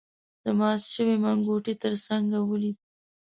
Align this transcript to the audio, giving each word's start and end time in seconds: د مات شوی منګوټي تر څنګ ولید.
د 0.43 0.45
مات 0.59 0.81
شوی 0.93 1.15
منګوټي 1.23 1.73
تر 1.83 1.93
څنګ 2.05 2.25
ولید. 2.49 2.77